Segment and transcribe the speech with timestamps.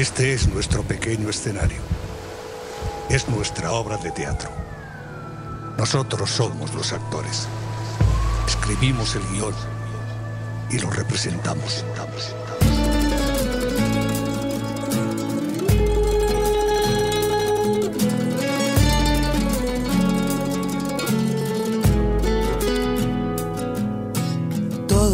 [0.00, 1.76] Este es nuestro pequeño escenario.
[3.10, 4.50] Es nuestra obra de teatro.
[5.76, 7.46] Nosotros somos los actores.
[8.48, 9.54] Escribimos el guion
[10.70, 11.84] y lo representamos.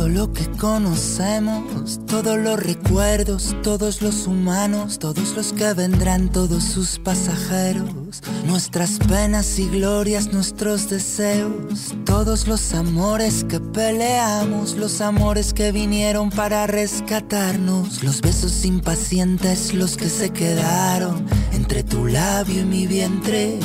[0.06, 6.62] Todo lo que conocemos, todos los recuerdos, todos los humanos, todos los que vendrán, todos
[6.62, 7.90] sus pasajeros,
[8.46, 16.30] nuestras penas y glorias, nuestros deseos, todos los amores que peleamos, los amores que vinieron
[16.30, 23.58] para rescatarnos, los besos impacientes, los que se quedaron entre tu labio y mi vientre.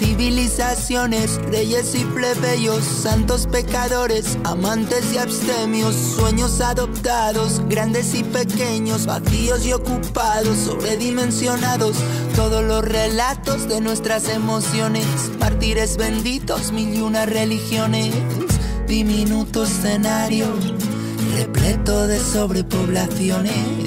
[0.00, 9.66] Civilizaciones, reyes y plebeyos, santos pecadores, amantes y abstemios, sueños adoptados, grandes y pequeños, vacíos
[9.66, 11.98] y ocupados, sobredimensionados,
[12.34, 15.04] todos los relatos de nuestras emociones,
[15.38, 18.14] mártires benditos, mil y una religiones,
[18.88, 20.46] diminuto escenario,
[21.36, 23.79] repleto de sobrepoblaciones.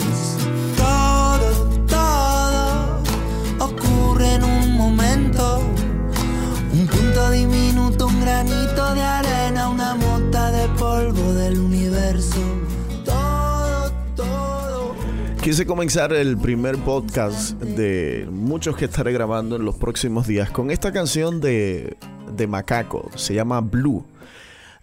[15.54, 20.72] Quise comenzar el primer podcast de muchos que estaré grabando en los próximos días con
[20.72, 21.96] esta canción de,
[22.36, 23.12] de Macaco.
[23.14, 24.04] Se llama Blue,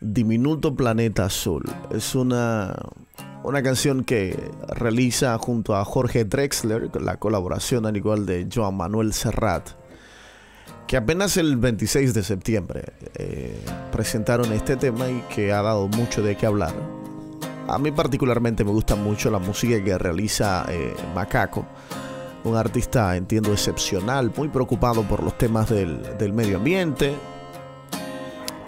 [0.00, 1.64] Diminuto Planeta Azul.
[1.90, 2.76] Es una,
[3.42, 9.12] una canción que realiza junto a Jorge Drexler, la colaboración al igual de Joan Manuel
[9.12, 9.70] Serrat
[10.86, 12.84] que apenas el 26 de septiembre
[13.16, 13.58] eh,
[13.90, 16.99] presentaron este tema y que ha dado mucho de qué hablar.
[17.68, 21.66] A mí particularmente me gusta mucho la música que realiza eh, Macaco,
[22.44, 27.14] un artista entiendo excepcional, muy preocupado por los temas del, del medio ambiente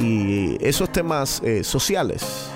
[0.02, 2.50] y esos temas eh, sociales.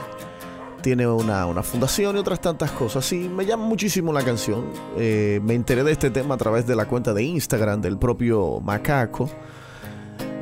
[0.82, 3.10] Tiene una, una, fundación y otras tantas cosas.
[3.12, 4.66] Y me llama muchísimo la canción.
[4.96, 8.60] Eh, me enteré de este tema a través de la cuenta de Instagram del propio
[8.60, 9.28] Macaco.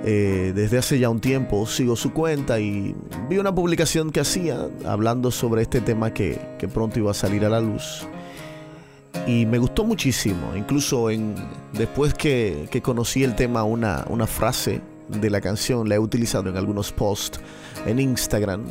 [0.07, 2.95] Eh, desde hace ya un tiempo sigo su cuenta y
[3.31, 7.45] vi una publicación que hacía hablando sobre este tema que, que pronto iba a salir
[7.45, 8.07] a la luz.
[9.27, 10.55] Y me gustó muchísimo.
[10.55, 11.35] Incluso en,
[11.73, 16.51] después que, que conocí el tema, una, una frase de la canción la he utilizado
[16.51, 17.41] en algunos posts
[17.87, 18.65] en Instagram.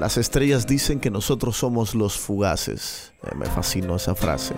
[0.00, 3.12] Las estrellas dicen que nosotros somos los fugaces.
[3.24, 4.54] Eh, me fascinó esa frase.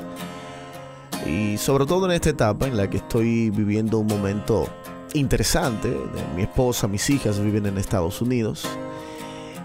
[1.26, 4.68] Y sobre todo en esta etapa en la que estoy viviendo un momento
[5.14, 5.96] interesante.
[6.36, 8.66] Mi esposa, mis hijas viven en Estados Unidos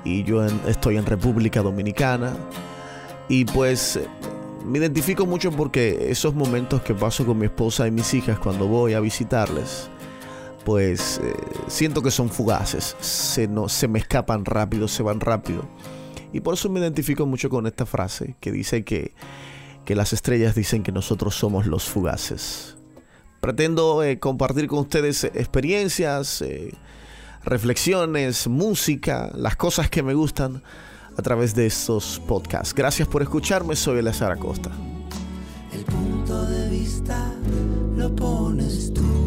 [0.04, 2.36] y yo en, estoy en República Dominicana.
[3.28, 4.00] Y pues
[4.66, 8.68] me identifico mucho porque esos momentos que paso con mi esposa y mis hijas cuando
[8.68, 9.90] voy a visitarles,
[10.64, 11.34] pues eh,
[11.68, 15.68] siento que son fugaces, se, no, se me escapan rápido, se van rápido.
[16.34, 19.14] Y por eso me identifico mucho con esta frase que dice que,
[19.86, 22.76] que las estrellas dicen que nosotros somos los fugaces.
[23.46, 26.74] Pretendo eh, compartir con ustedes experiencias, eh,
[27.44, 30.64] reflexiones, música, las cosas que me gustan
[31.16, 32.74] a través de estos podcasts.
[32.74, 34.72] Gracias por escucharme, soy Eleazar Acosta.
[35.72, 37.36] El punto de vista
[37.96, 39.25] lo pones tú.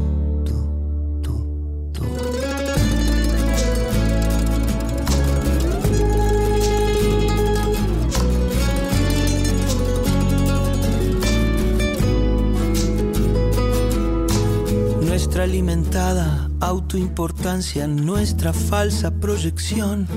[15.29, 20.09] Nuestra alimentada autoimportancia, nuestra falsa proyección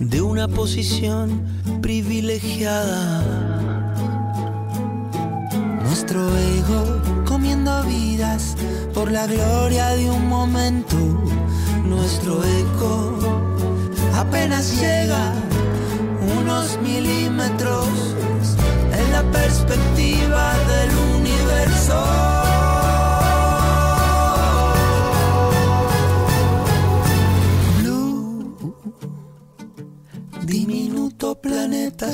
[0.00, 1.44] de una posición
[1.80, 3.22] privilegiada.
[5.84, 8.56] Nuestro ego comiendo vidas
[8.92, 10.96] por la gloria de un momento.
[11.86, 13.54] Nuestro eco
[14.16, 15.32] apenas llega
[16.40, 17.86] unos milímetros
[18.98, 22.47] en la perspectiva del universo.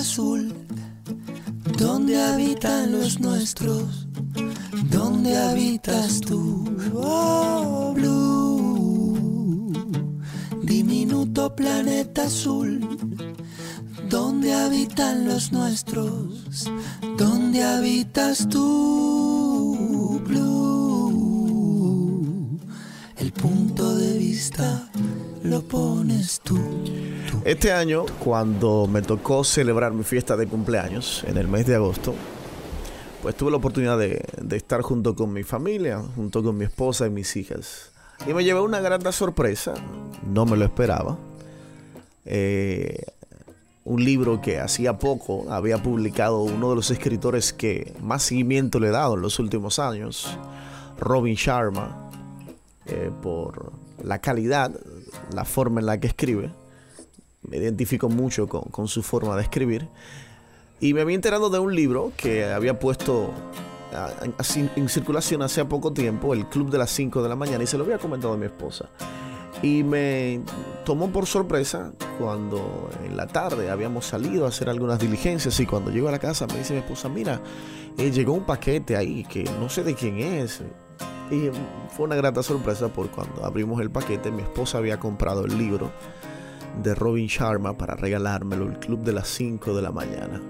[0.05, 0.53] Azul,
[1.79, 4.07] donde habitan los nuestros.
[4.91, 6.63] ¿Dónde habitas tú?
[6.95, 9.73] Oh, blue,
[10.63, 12.81] diminuto planeta azul.
[14.11, 16.69] ¿Dónde habitan los nuestros?
[17.17, 20.64] ¿Dónde habitas tú, blue?
[25.55, 26.59] Lo pones tú.
[27.45, 32.13] Este año, cuando me tocó celebrar mi fiesta de cumpleaños en el mes de agosto,
[33.23, 34.21] pues tuve la oportunidad de,
[34.51, 37.93] estar junto con mi familia, junto con mi esposa y mis hijas.
[38.27, 39.75] Y me llevé una gran sorpresa,
[40.27, 41.17] no me lo esperaba.
[42.25, 43.05] Eh,
[43.85, 48.89] un libro que hacía poco había publicado uno de los escritores que más seguimiento le
[48.89, 50.37] he dado en los últimos años,
[50.99, 52.11] Robin Sharma,
[52.87, 53.73] eh, por
[54.03, 54.73] la calidad,
[55.33, 56.51] la forma en la que escribe.
[57.43, 59.89] Me identifico mucho con, su forma de escribir.
[60.81, 63.33] Y me había enterado de un libro que había puesto
[64.77, 67.79] en circulación hace poco tiempo, el Club de las 5 de la mañana, y se
[67.79, 68.89] lo había comentado a mi esposa.
[69.63, 70.43] Y me
[70.85, 75.91] tomó por sorpresa cuando en la tarde habíamos salido a hacer algunas diligencias y cuando
[75.91, 77.41] llego a la casa me dice mi esposa, mira,
[77.97, 80.61] eh, llegó un paquete ahí que no sé de quién es.
[81.31, 81.51] Y
[81.89, 85.91] fue una grata sorpresa porque cuando abrimos el paquete mi esposa había comprado el libro
[86.83, 90.41] de Robin Sharma para regalármelo, el club de las 5 de la mañana.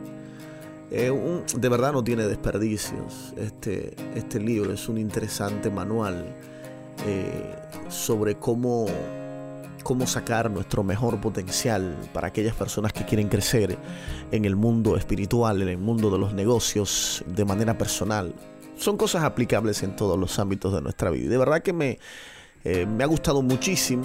[0.90, 3.34] de verdad no tiene desperdicios.
[3.36, 6.34] Este, este libro es un interesante manual
[7.06, 7.56] eh,
[7.88, 8.86] sobre cómo,
[9.82, 13.76] cómo sacar nuestro mejor potencial para aquellas personas que quieren crecer
[14.30, 18.34] en el mundo espiritual, en el mundo de los negocios, de manera personal.
[18.76, 21.30] Son cosas aplicables en todos los ámbitos de nuestra vida.
[21.30, 21.98] De verdad que me,
[22.64, 24.04] eh, me ha gustado muchísimo.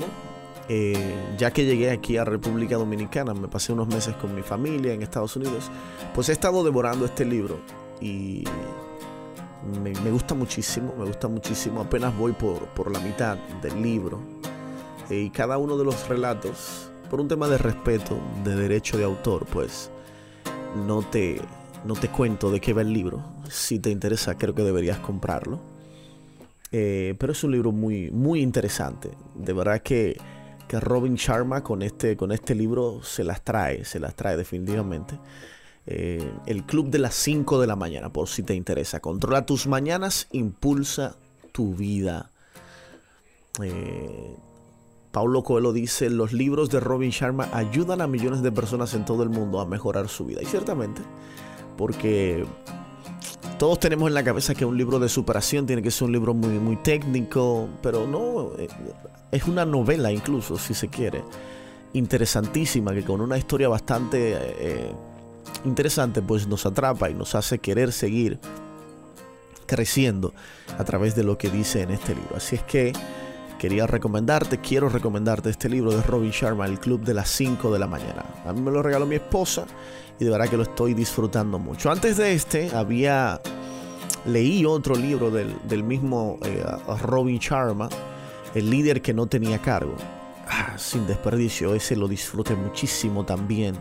[0.72, 4.94] Eh, ya que llegué aquí a República Dominicana, me pasé unos meses con mi familia
[4.94, 5.72] en Estados Unidos,
[6.14, 7.60] pues he estado devorando este libro
[8.00, 8.44] y
[9.82, 11.82] me, gusta muchísimo, me gusta muchísimo.
[11.82, 14.20] Apenas voy por, la mitad del libro.
[15.10, 19.04] Eh, y cada uno de los relatos, por un tema de respeto, de derecho de
[19.06, 19.90] autor, pues
[20.88, 21.42] no te,
[21.86, 23.24] no te cuento de qué va el libro.
[23.50, 25.60] Si te interesa, creo que deberías comprarlo.
[26.72, 29.12] Eh, pero es un libro muy, muy interesante.
[29.36, 30.18] De verdad que,
[30.68, 35.18] que Robin Sharma con este, con este libro se las trae, se las trae definitivamente.
[35.88, 39.00] Eh, el club de las 5 de la mañana, por si te interesa.
[39.00, 41.16] Controla tus mañanas, impulsa
[41.52, 42.30] tu vida.
[43.64, 44.36] Eh,
[45.12, 49.24] Paulo Coelho dice, los libros de Robin Sharma ayudan a millones de personas en todo
[49.24, 50.44] el mundo a mejorar su vida.
[50.44, 51.02] Y ciertamente,
[51.80, 52.46] porque
[53.58, 56.34] todos tenemos en la cabeza que un libro de superación tiene que ser un libro
[56.34, 58.68] muy, muy técnico, pero no, eh,
[59.32, 61.24] es una novela incluso, si se quiere,
[61.94, 64.92] interesantísima, que con una historia bastante
[65.64, 68.40] interesante, pues nos atrapa y nos hace querer seguir
[69.66, 70.34] creciendo
[70.78, 72.36] a través de lo que dice en este libro.
[72.36, 72.92] Así es que
[73.60, 77.78] quería recomendarte, quiero recomendarte este libro de Robin Sharma, El Club de las 5 de
[77.78, 78.26] la mañana.
[78.46, 79.66] A mí me lo regaló mi esposa
[80.20, 81.92] y de verdad que lo estoy disfrutando mucho.
[81.92, 83.40] Antes de este había
[84.26, 86.64] leí otro libro del, mismo eh,
[87.04, 87.90] Robin Sharma,
[88.56, 89.96] El líder que no tenía cargo.
[90.48, 93.76] Ah, sin desperdicio, ese lo disfruté muchísimo también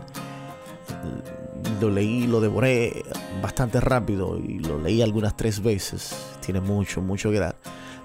[1.79, 3.03] lo leí, lo devoré
[3.41, 6.15] bastante rápido y lo leí algunas tres veces.
[6.43, 7.55] Tiene mucho, mucho que dar.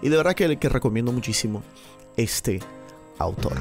[0.05, 1.62] Y de verdad que, que recomiendo muchísimo
[2.17, 2.61] este
[3.19, 3.56] autor.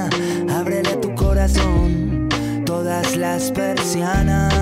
[0.00, 0.58] mañana.
[0.58, 2.28] Ábrele tu corazón
[2.64, 4.54] todas las persianas.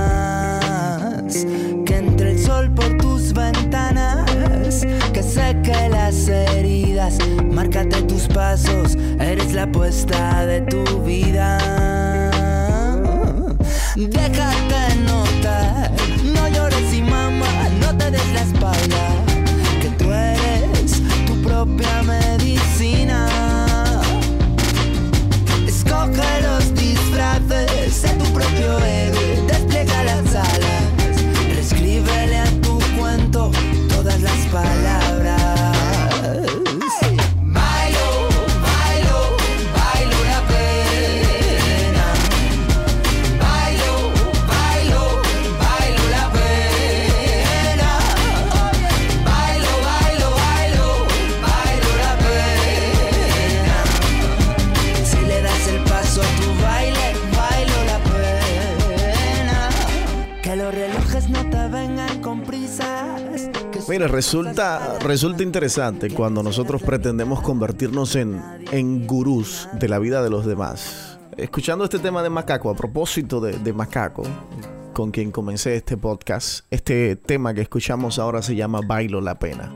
[1.84, 4.86] Que entre el sol por tus ventanas.
[5.12, 7.18] Que seque las heridas.
[7.52, 8.96] Márcate tus pasos.
[9.20, 11.58] Eres la apuesta de tu vida.
[13.96, 15.90] Déjate notar.
[16.24, 17.68] No llores y mamá.
[17.80, 18.97] No te des la espalda.
[64.06, 68.40] Resulta, resulta interesante cuando nosotros pretendemos convertirnos en,
[68.70, 71.18] en gurús de la vida de los demás.
[71.36, 74.22] Escuchando este tema de Macaco, a propósito de, de Macaco,
[74.92, 79.72] con quien comencé este podcast, este tema que escuchamos ahora se llama Bailo la Pena.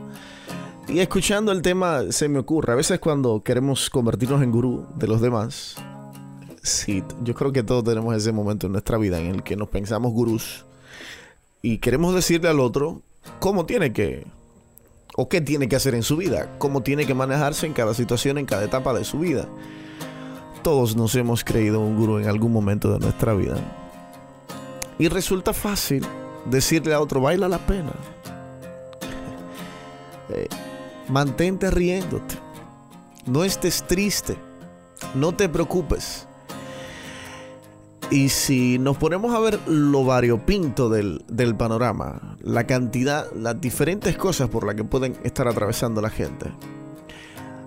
[0.87, 5.07] Y escuchando el tema se me ocurre, a veces cuando queremos convertirnos en gurú de
[5.07, 5.75] los demás,
[6.61, 9.67] sí, yo creo que todos tenemos ese momento en nuestra vida en el que nos
[9.67, 10.65] pensamos gurús
[11.61, 13.01] y queremos decirle al otro
[13.39, 14.25] cómo tiene que
[15.15, 18.37] o qué tiene que hacer en su vida, cómo tiene que manejarse en cada situación,
[18.37, 19.47] en cada etapa de su vida.
[20.63, 23.57] Todos nos hemos creído un gurú en algún momento de nuestra vida.
[24.97, 26.05] Y resulta fácil
[26.45, 27.93] decirle a otro, baila la pena.
[30.29, 30.47] Eh,
[31.09, 32.35] mantente riéndote.
[33.25, 34.37] No estés triste.
[35.13, 36.25] No te preocupes.
[38.13, 44.15] Y si nos ponemos a ver lo variopinto del, del, panorama, la cantidad, las diferentes
[44.15, 46.51] cosas por las que pueden estar atravesando la gente,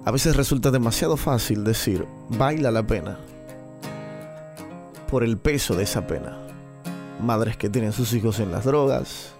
[0.04, 3.18] a veces resulta demasiado fácil decir, baila la pena,
[5.10, 6.38] por el peso de esa pena.
[7.20, 9.32] Madres que tienen sus hijos en las drogas,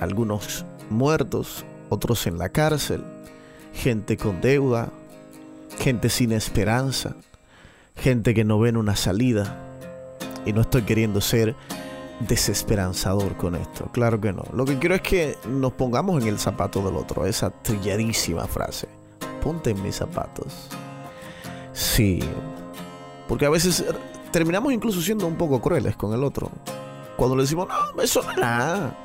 [0.00, 3.04] algunos muertos, otros en la cárcel,
[3.74, 4.88] gente con deuda,
[5.78, 7.16] gente sin esperanza,
[7.96, 9.68] gente que no ven una salida
[10.44, 11.54] y no estoy queriendo ser
[12.20, 13.88] desesperanzador con esto.
[13.92, 14.44] Claro que no.
[14.52, 17.26] Lo que quiero es que nos pongamos en el zapato del otro.
[17.26, 18.88] Esa trilladísima frase.
[19.42, 20.68] Ponte en mis zapatos.
[21.72, 22.20] Sí.
[23.28, 23.84] Porque a veces
[24.30, 26.50] terminamos incluso siendo un poco crueles con el otro.
[27.16, 28.96] Cuando le decimos, no, eso no nada.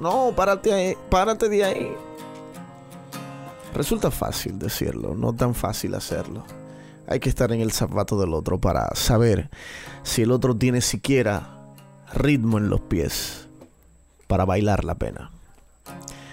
[0.00, 1.96] No, párate ahí, párate de ahí.
[3.74, 6.44] Resulta fácil decirlo, no tan fácil hacerlo.
[7.06, 9.50] Hay que estar en el zapato del otro para saber
[10.02, 11.58] si el otro tiene siquiera
[12.14, 13.46] ritmo en los pies
[14.26, 15.30] para bailar la pena.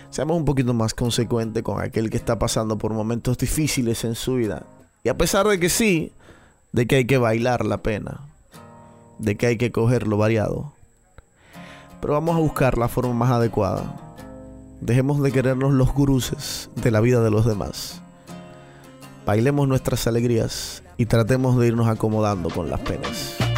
[0.09, 4.35] Seamos un poquito más consecuentes con aquel que está pasando por momentos difíciles en su
[4.35, 4.65] vida.
[5.03, 6.11] Y a pesar de que sí,
[6.71, 8.21] de que hay que bailar la pena,
[9.19, 10.73] de que hay que cogerlo variado.
[11.99, 13.95] Pero vamos a buscar la forma más adecuada.
[14.79, 18.00] Dejemos de querernos los guruses de la vida de los demás
[19.25, 23.50] bailemos nuestras alegrías y tratemos de irnos acomodando con las penas.